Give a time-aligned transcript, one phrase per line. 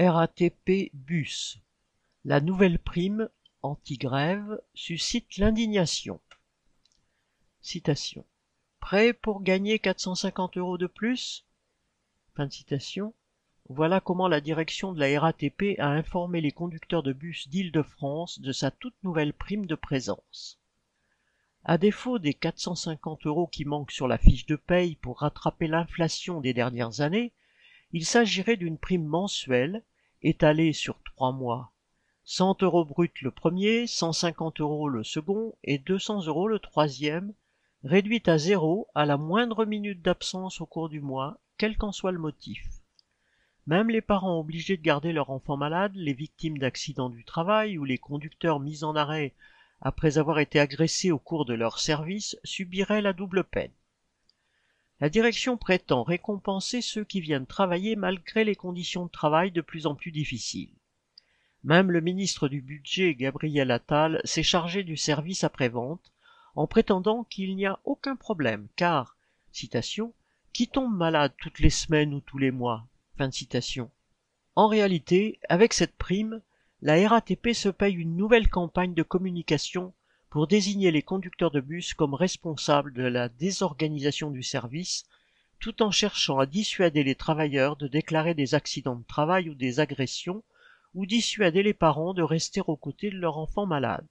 [0.00, 1.58] RATP Bus.
[2.24, 3.28] La nouvelle prime
[3.62, 6.20] anti-grève suscite l'indignation.
[7.62, 8.24] Citation.
[8.78, 11.44] Prêt pour gagner 450 euros de plus?
[12.36, 13.12] Fin citation.
[13.68, 18.52] Voilà comment la direction de la RATP a informé les conducteurs de bus d'Île-de-France de
[18.52, 20.60] sa toute nouvelle prime de présence.
[21.64, 26.40] À défaut des 450 euros qui manquent sur la fiche de paye pour rattraper l'inflation
[26.40, 27.32] des dernières années,
[27.92, 29.82] il s'agirait d'une prime mensuelle
[30.22, 31.72] étalée sur trois mois.
[32.24, 37.32] 100 euros brut le premier, 150 euros le second et 200 euros le troisième,
[37.84, 42.12] réduite à zéro à la moindre minute d'absence au cours du mois, quel qu'en soit
[42.12, 42.62] le motif.
[43.66, 47.84] Même les parents obligés de garder leur enfant malade, les victimes d'accidents du travail ou
[47.84, 49.34] les conducteurs mis en arrêt
[49.80, 53.72] après avoir été agressés au cours de leur service subiraient la double peine.
[55.00, 59.86] La direction prétend récompenser ceux qui viennent travailler malgré les conditions de travail de plus
[59.86, 60.74] en plus difficiles.
[61.62, 66.12] Même le ministre du Budget, Gabriel Attal, s'est chargé du service après-vente
[66.56, 69.16] en prétendant qu'il n'y a aucun problème car,
[69.52, 70.14] citation,
[70.52, 72.86] qui tombe malade toutes les semaines ou tous les mois.
[74.56, 76.42] En réalité, avec cette prime,
[76.82, 79.92] la RATP se paye une nouvelle campagne de communication
[80.30, 85.04] pour désigner les conducteurs de bus comme responsables de la désorganisation du service,
[85.58, 89.80] tout en cherchant à dissuader les travailleurs de déclarer des accidents de travail ou des
[89.80, 90.44] agressions,
[90.94, 94.06] ou dissuader les parents de rester aux côtés de leur enfant malade.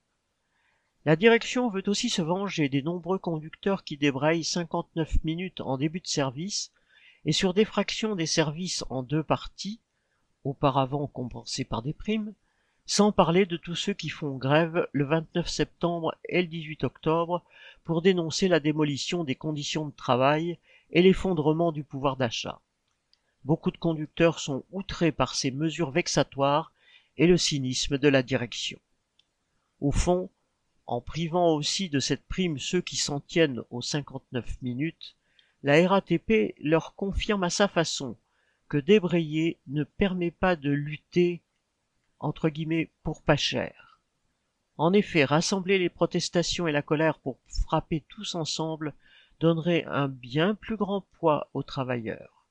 [1.06, 6.02] La direction veut aussi se venger des nombreux conducteurs qui débrayent 59 minutes en début
[6.02, 6.72] de service
[7.26, 9.80] et sur des fractions des services en deux parties,
[10.44, 12.34] auparavant compensées par des primes,
[12.90, 17.44] sans parler de tous ceux qui font grève le 29 septembre et le 18 octobre
[17.84, 20.58] pour dénoncer la démolition des conditions de travail
[20.92, 22.62] et l'effondrement du pouvoir d'achat.
[23.44, 26.72] Beaucoup de conducteurs sont outrés par ces mesures vexatoires
[27.18, 28.80] et le cynisme de la direction.
[29.82, 30.30] Au fond,
[30.86, 35.18] en privant aussi de cette prime ceux qui s'en tiennent aux 59 minutes,
[35.62, 38.16] la RATP leur confirme à sa façon
[38.70, 41.42] que débrayer ne permet pas de lutter
[42.20, 44.02] entre guillemets pour pas cher.
[44.78, 48.94] En effet, rassembler les protestations et la colère pour frapper tous ensemble
[49.40, 52.46] donnerait un bien plus grand poids aux travailleurs.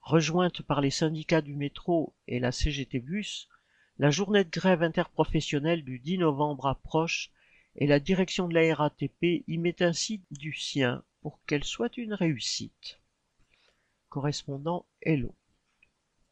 [0.00, 3.48] Rejointe par les syndicats du métro et la CGT Bus,
[3.98, 7.30] la journée de grève interprofessionnelle du 10 novembre approche
[7.76, 12.14] et la direction de la RATP y met ainsi du sien pour qu'elle soit une
[12.14, 13.00] réussite.
[14.08, 15.34] Correspondant Hello.